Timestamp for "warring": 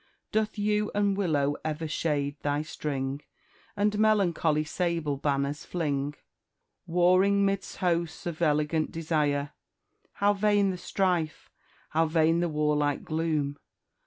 6.87-7.45